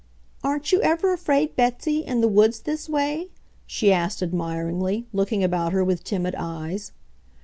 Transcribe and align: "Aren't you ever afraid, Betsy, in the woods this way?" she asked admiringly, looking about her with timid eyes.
"Aren't 0.43 0.71
you 0.71 0.81
ever 0.81 1.13
afraid, 1.13 1.55
Betsy, 1.55 1.99
in 1.99 2.21
the 2.21 2.27
woods 2.27 2.61
this 2.61 2.89
way?" 2.89 3.29
she 3.67 3.93
asked 3.93 4.23
admiringly, 4.23 5.05
looking 5.13 5.43
about 5.43 5.73
her 5.73 5.83
with 5.83 6.03
timid 6.03 6.33
eyes. 6.39 6.91